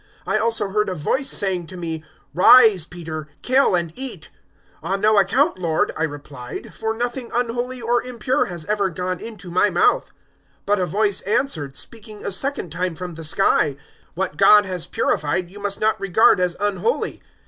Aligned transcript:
011:007 0.25 0.33
I 0.33 0.37
also 0.39 0.69
heard 0.69 0.89
a 0.89 0.95
voice 0.95 1.29
saying 1.29 1.67
to 1.67 1.77
me, 1.77 2.03
"`Rise, 2.35 2.89
Peter, 2.89 3.27
kill 3.43 3.75
and 3.75 3.93
eat.' 3.95 4.29
011:008 4.83 4.95
"`On 4.95 4.99
no 4.99 5.19
account, 5.19 5.59
Lord,' 5.59 5.91
I 5.95 6.01
replied, 6.01 6.63
`for 6.75 6.97
nothing 6.97 7.29
unholy 7.31 7.83
or 7.83 8.01
impure 8.01 8.45
has 8.45 8.65
ever 8.65 8.89
gone 8.89 9.19
into 9.19 9.51
my 9.51 9.69
mouth.' 9.69 10.07
011:009 10.07 10.11
"But 10.65 10.79
a 10.79 10.85
voice 10.87 11.21
answered, 11.21 11.75
speaking 11.75 12.25
a 12.25 12.31
second 12.31 12.71
time 12.71 12.95
from 12.95 13.13
the 13.13 13.23
sky, 13.23 13.77
"`What 14.17 14.37
God 14.37 14.65
has 14.65 14.87
purified, 14.87 15.51
you 15.51 15.59
must 15.59 15.79
not 15.79 16.01
regard 16.01 16.39
as 16.39 16.57
unholy.' 16.59 17.21